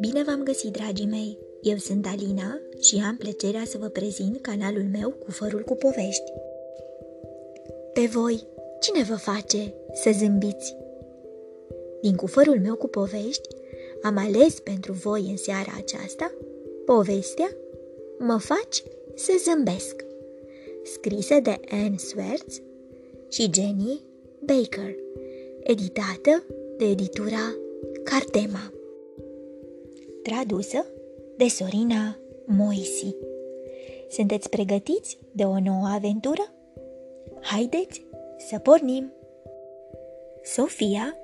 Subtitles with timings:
[0.00, 1.38] Bine v-am găsit, dragii mei!
[1.62, 6.32] Eu sunt Alina și am plăcerea să vă prezint canalul meu cu fărul cu povești.
[7.92, 8.46] Pe voi,
[8.80, 10.76] cine vă face să zâmbiți?
[12.00, 13.48] Din cufărul meu cu povești,
[14.02, 16.34] am ales pentru voi în seara aceasta
[16.84, 17.56] povestea
[18.18, 18.82] Mă faci
[19.14, 20.04] să zâmbesc,
[20.82, 22.60] scrisă de Anne Swerts
[23.28, 24.04] și Jenny
[24.46, 24.94] Baker,
[25.62, 26.44] editată
[26.76, 27.54] de editura
[28.04, 28.72] Cartema
[30.22, 30.86] tradusă
[31.36, 33.16] de Sorina Moisi.
[34.08, 36.52] Sunteți pregătiți de o nouă aventură?
[37.40, 38.04] Haideți
[38.48, 39.12] să pornim!
[40.42, 41.16] Sofia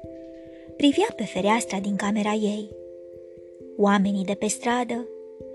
[0.76, 2.70] privea pe fereastra din camera ei.
[3.76, 5.08] Oamenii de pe stradă,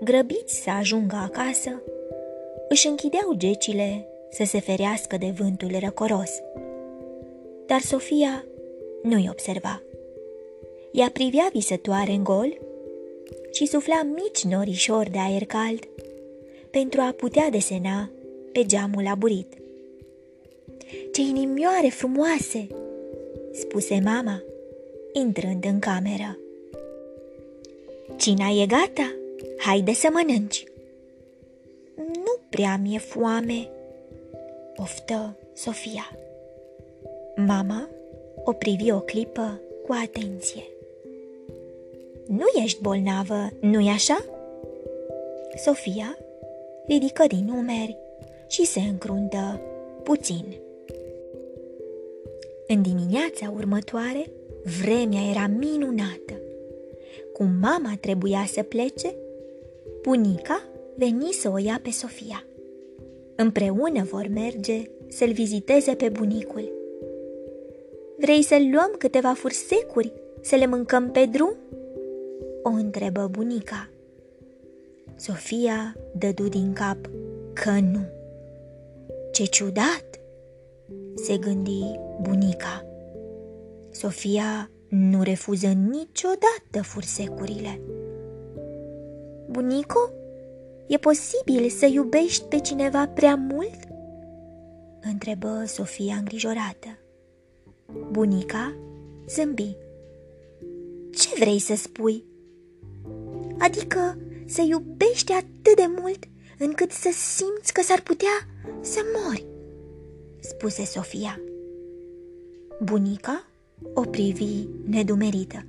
[0.04, 1.82] grăbiți să ajungă acasă,
[2.68, 6.30] își închideau gecile să se ferească de vântul răcoros.
[7.68, 8.44] Dar Sofia
[9.02, 9.82] nu-i observa.
[10.92, 12.58] Ea privea visătoare în gol
[13.52, 15.88] și sufla mici norișori de aer cald
[16.70, 18.10] pentru a putea desena
[18.52, 19.52] pe geamul aburit.
[21.12, 22.66] Ce inimioare frumoase!"
[23.52, 24.42] spuse mama,
[25.12, 26.38] intrând în cameră.
[28.16, 29.14] Cina e gata,
[29.58, 30.64] haide să mănânci.
[31.96, 33.70] Nu prea mi-e foame,
[34.76, 36.18] oftă Sofia.
[37.46, 37.88] Mama
[38.44, 40.62] o privi o clipă cu atenție.
[42.26, 44.24] Nu ești bolnavă, nu-i așa?
[45.56, 46.18] Sofia
[46.86, 47.96] ridică din numeri
[48.48, 49.60] și se încruntă
[50.02, 50.44] puțin.
[52.66, 54.30] În dimineața următoare,
[54.80, 56.34] vremea era minunată.
[57.32, 59.14] Cum mama trebuia să plece,
[60.02, 60.62] bunica
[60.94, 62.44] veni să o ia pe Sofia.
[63.36, 66.77] Împreună vor merge să-l viziteze pe bunicul.
[68.20, 71.54] Vrei să luăm câteva fursecuri, să le mâncăm pe drum?
[72.68, 73.88] o întrebă bunica.
[75.16, 76.98] Sofia dădu din cap
[77.52, 78.00] că nu.
[79.32, 80.20] Ce ciudat,
[81.14, 82.86] se gândi bunica.
[83.90, 87.80] Sofia nu refuză niciodată fursecurile.
[89.50, 90.10] Bunico,
[90.86, 93.78] e posibil să iubești pe cineva prea mult?
[95.00, 96.98] întrebă Sofia îngrijorată.
[97.92, 98.76] Bunica
[99.26, 99.76] zâmbi.
[101.10, 102.24] Ce vrei să spui?
[103.58, 106.24] adică să iubești atât de mult
[106.58, 108.46] încât să simți că s-ar putea
[108.80, 109.46] să mori,
[110.40, 111.40] spuse Sofia.
[112.82, 113.46] Bunica
[113.94, 115.64] o privi nedumerită.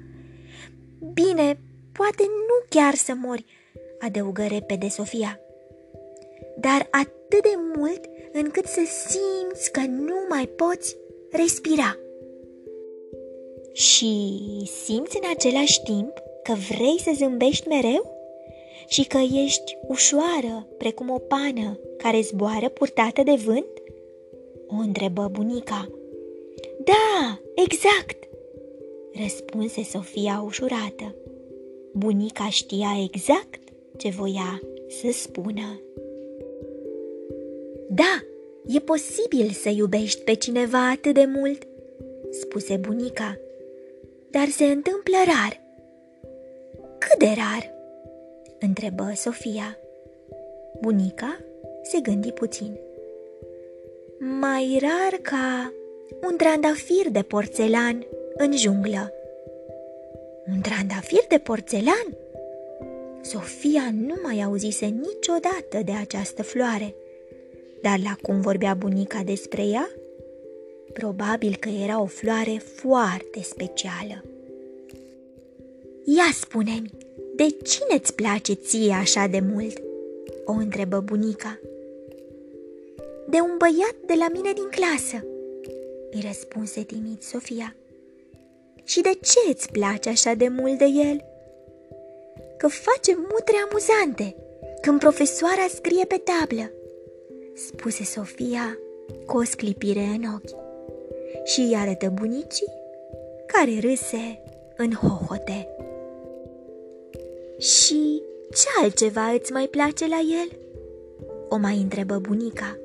[1.13, 1.59] Bine,
[1.91, 3.45] poate nu chiar să mori,
[3.99, 5.39] adăugă repede Sofia,
[6.57, 10.95] dar atât de mult încât să simți că nu mai poți
[11.31, 11.97] respira.
[13.73, 14.37] Și
[14.83, 16.13] simți în același timp
[16.43, 18.17] că vrei să zâmbești mereu
[18.87, 23.81] și că ești ușoară precum o pană care zboară purtată de vânt?
[24.67, 25.89] O întrebă bunica.
[26.83, 28.27] Da, exact,
[29.21, 31.15] răspunse Sofia ușurată.
[31.93, 33.59] Bunica știa exact
[33.97, 35.81] ce voia să spună.
[37.89, 38.23] Da,
[38.65, 41.67] e posibil să iubești pe cineva atât de mult,
[42.29, 43.37] spuse bunica,
[44.31, 45.67] dar se întâmplă rar
[46.99, 47.73] cât de rar?
[48.59, 49.77] întrebă Sofia.
[50.81, 51.39] Bunica
[51.83, 52.79] se gândi puțin.
[54.19, 55.73] Mai rar ca
[56.29, 59.13] un trandafir de porțelan în junglă.
[60.47, 62.17] Un trandafir de porțelan?
[63.21, 66.95] Sofia nu mai auzise niciodată de această floare,
[67.81, 69.89] dar la cum vorbea bunica despre ea,
[70.93, 74.23] probabil că era o floare foarte specială.
[76.05, 76.91] Ia spune-mi,
[77.35, 79.81] de cine îți place ție așa de mult?"
[80.49, 81.59] o întrebă bunica.
[83.27, 85.25] De un băiat de la mine din clasă,
[86.11, 87.75] îi răspunse timid Sofia.
[88.83, 91.23] Și de ce îți place așa de mult de el?
[92.57, 94.35] Că face mutre amuzante
[94.81, 96.71] când profesoara scrie pe tablă,
[97.55, 98.77] spuse Sofia
[99.25, 100.68] cu o sclipire în ochi
[101.49, 102.73] și îi arătă bunicii
[103.45, 104.41] care râse
[104.77, 105.67] în hohote.
[107.57, 110.57] Și ce altceva îți mai place la el?
[111.49, 112.77] O mai întrebă bunica.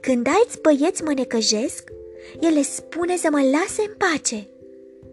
[0.00, 1.92] Când alți băieți mă necăjesc,
[2.40, 4.46] el le spune să mă lase în pace,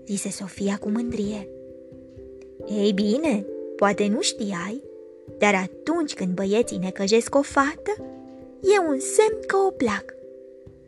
[0.05, 1.47] zise Sofia cu mândrie.
[2.67, 3.45] Ei bine,
[3.75, 4.83] poate nu știai,
[5.37, 7.91] dar atunci când băieții necăjesc o fată,
[8.61, 10.15] e un semn că o plac,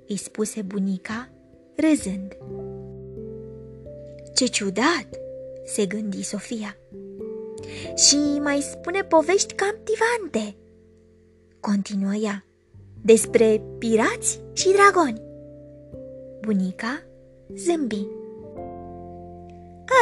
[0.08, 1.30] îi spuse bunica,
[1.76, 2.38] râzând.
[4.36, 5.08] Ce ciudat,
[5.66, 6.78] se gândi Sofia.
[7.96, 10.56] Și mai spune povești captivante,
[11.60, 12.46] continuă ea,
[13.02, 15.22] despre pirați și dragoni.
[16.42, 17.04] Bunica
[17.56, 18.08] zâmbi.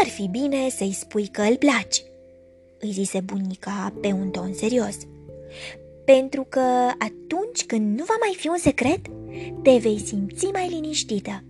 [0.02, 2.02] Ar fi bine să-i spui că îl place,
[2.80, 4.98] îi zise bunica pe un ton serios.
[6.06, 6.60] Pentru că
[7.00, 9.08] atunci când nu va mai fi un secret,
[9.62, 11.44] te vei simți mai liniștită.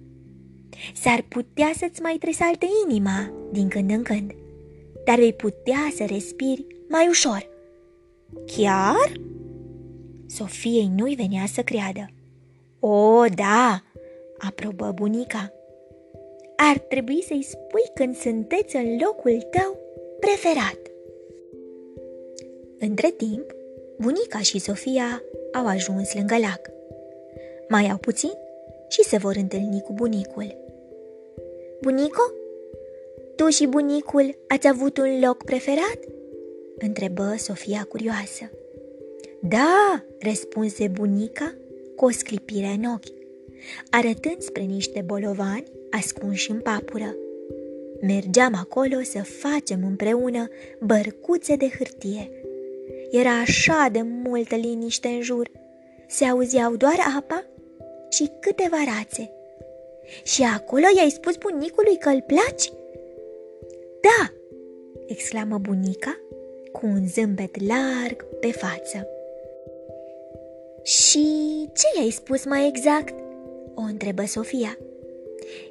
[0.93, 4.31] S-ar putea să-ți mai tresalte inima din când în când,
[5.05, 7.49] dar vei putea să respiri mai ușor.
[8.45, 9.11] Chiar?
[10.27, 12.05] Sofiei nu-i venea să creadă.
[12.79, 13.83] O, da,
[14.37, 15.53] aprobă bunica.
[16.55, 19.79] Ar trebui să-i spui când sunteți în locul tău
[20.19, 20.79] preferat.
[22.79, 23.45] Între timp,
[23.99, 25.21] bunica și Sofia
[25.53, 26.74] au ajuns lângă lac.
[27.69, 28.33] Mai au puțin
[28.87, 30.57] și se vor întâlni cu bunicul.
[31.81, 32.21] Bunico,
[33.35, 35.99] tu și bunicul ați avut un loc preferat?
[36.77, 38.49] întrebă Sofia curioasă.
[39.41, 41.55] Da, răspunse bunica
[41.95, 43.13] cu o sclipire în ochi,
[43.89, 47.15] arătând spre niște bolovani ascunși în papură.
[48.01, 50.47] Mergeam acolo să facem împreună
[50.79, 52.31] bărcuțe de hârtie.
[53.11, 55.51] Era așa de multă liniște în jur.
[56.07, 57.45] Se auzeau doar apa
[58.15, 59.31] și câteva rațe.
[60.23, 62.71] Și acolo i-ai spus bunicului că îl placi?
[64.01, 64.33] Da,
[65.07, 66.19] exclamă bunica
[66.71, 69.07] cu un zâmbet larg pe față.
[70.83, 71.25] Și
[71.73, 73.13] ce i-ai spus mai exact?
[73.75, 74.77] O întrebă Sofia.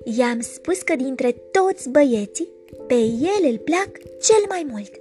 [0.04, 2.48] I-am spus că dintre toți băieții,
[2.86, 3.90] pe el îl plac
[4.22, 5.00] cel mai mult,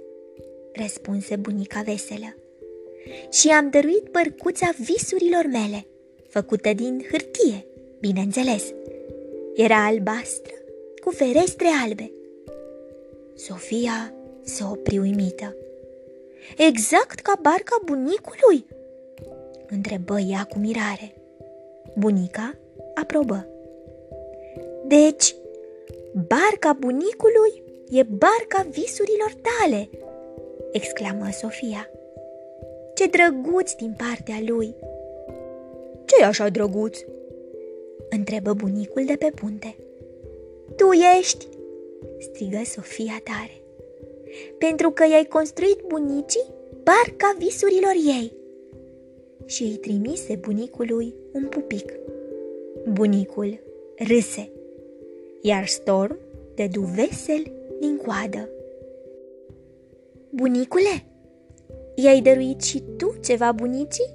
[0.72, 2.36] răspunse bunica veselă.
[3.30, 5.86] Și am dăruit bărcuța visurilor mele,
[6.34, 7.66] făcută din hârtie,
[8.00, 8.64] bineînțeles.
[9.54, 10.54] Era albastră,
[11.04, 12.12] cu ferestre albe.
[13.34, 15.56] Sofia se opri uimită.
[16.56, 18.66] Exact ca barca bunicului?
[19.68, 21.14] întrebă ea cu mirare.
[21.98, 22.54] Bunica
[22.94, 23.46] aprobă.
[24.86, 25.34] Deci,
[26.12, 29.88] barca bunicului e barca visurilor tale,
[30.72, 31.90] exclamă Sofia.
[32.94, 34.74] Ce drăguț din partea lui!
[36.16, 36.98] Ce e așa drăguț?
[38.10, 39.76] întrebă bunicul de pe punte.
[40.76, 40.84] Tu
[41.18, 41.48] ești,
[42.18, 43.62] strigă Sofia tare,
[44.58, 46.52] pentru că i-ai construit bunicii
[46.82, 48.32] barca visurilor ei.
[49.46, 51.92] Și îi trimise bunicului un pupic.
[52.92, 53.60] Bunicul
[53.96, 54.48] râse
[55.46, 56.18] iar Storm
[56.54, 58.48] dădu vesel din coadă.
[60.30, 61.04] Bunicule,
[61.94, 64.14] i-ai dăruit și tu ceva bunicii?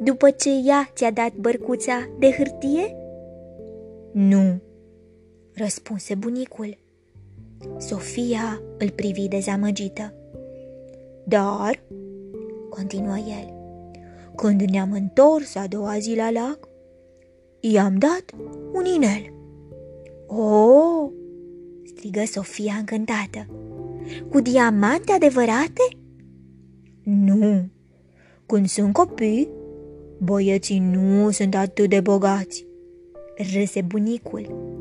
[0.00, 2.96] După ce ea ți-a dat bărcuța de hârtie?
[4.12, 4.60] Nu,
[5.54, 6.78] răspunse bunicul.
[7.78, 10.14] Sofia îl privi dezamăgită.
[11.24, 11.82] Dar,
[12.68, 13.54] continuă el,
[14.36, 16.68] când ne-am întors a doua zi la lac,
[17.60, 18.24] i-am dat
[18.72, 19.32] un inel.
[20.26, 21.10] Oh!"
[21.84, 23.46] strigă Sofia încântată.
[24.30, 25.88] Cu diamante adevărate?
[27.02, 27.68] Nu,
[28.46, 29.48] când sunt copii,
[30.18, 32.66] băieții nu sunt atât de bogați,
[33.52, 34.72] râse bunicul.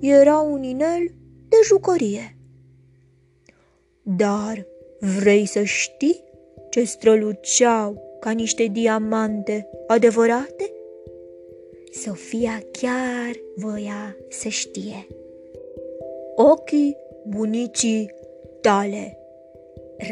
[0.00, 1.14] Era un inel
[1.48, 2.36] de jucărie.
[4.02, 4.66] Dar
[5.18, 6.24] vrei să știi
[6.70, 10.72] ce străluceau ca niște diamante adevărate?
[11.92, 15.06] Sofia chiar voia să știe.
[16.34, 18.10] Ochii bunicii
[18.60, 19.18] tale,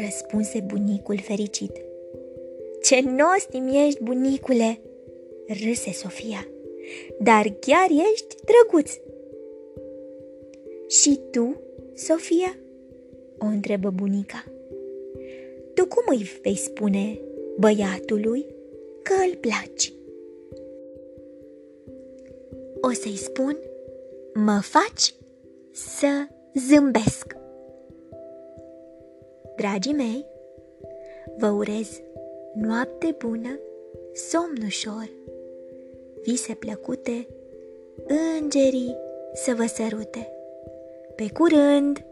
[0.05, 1.71] răspunse bunicul fericit.
[2.83, 4.79] Ce nostim ești, bunicule,
[5.47, 6.47] râse Sofia,
[7.19, 8.91] dar chiar ești drăguț.
[10.87, 11.61] Și tu,
[11.93, 12.57] Sofia?
[13.37, 14.43] o întrebă bunica.
[15.73, 17.19] Tu cum îi vei spune
[17.57, 18.45] băiatului
[19.01, 19.93] că îl placi?
[22.85, 23.57] o să-i spun,
[24.33, 25.13] mă faci
[25.71, 26.07] să
[26.67, 27.35] zâmbesc.
[29.55, 30.25] Dragii mei,
[31.37, 32.01] vă urez
[32.53, 33.59] noapte bună,
[34.13, 35.09] somn ușor,
[36.23, 37.27] vise plăcute,
[38.37, 38.95] îngerii
[39.33, 40.31] să vă sărute.
[41.15, 42.05] Pe curând!